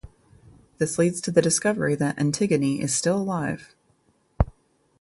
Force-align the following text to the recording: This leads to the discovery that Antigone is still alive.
This 0.79 0.97
leads 0.97 1.21
to 1.21 1.29
the 1.31 1.43
discovery 1.43 1.93
that 1.93 2.17
Antigone 2.17 2.81
is 2.81 2.91
still 2.91 3.17
alive. 3.17 3.75